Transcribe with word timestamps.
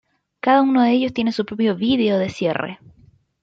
Cada 0.39 0.63
uno 0.63 0.81
de 0.81 0.93
ellos 0.93 1.13
tiene 1.13 1.31
su 1.31 1.45
propio 1.45 1.75
vídeo 1.75 2.17
de 2.17 2.29
cierre. 2.29 2.79